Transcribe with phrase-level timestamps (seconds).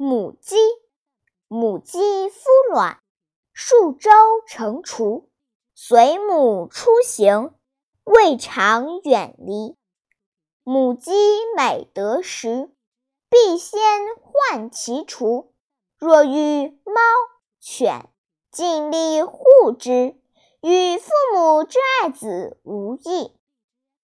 [0.00, 0.54] 母鸡，
[1.48, 3.00] 母鸡孵卵，
[3.52, 4.10] 数周
[4.46, 5.28] 成雏，
[5.74, 7.52] 随母出行，
[8.04, 9.74] 未尝远离。
[10.62, 11.10] 母鸡
[11.56, 12.70] 每得食，
[13.28, 13.80] 必先
[14.22, 15.52] 唤其雏。
[15.96, 17.00] 若遇猫
[17.58, 18.08] 犬，
[18.52, 20.14] 尽力护之，
[20.60, 23.36] 与父母之爱子无异。